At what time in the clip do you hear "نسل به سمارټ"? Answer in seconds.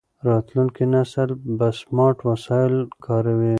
0.93-2.17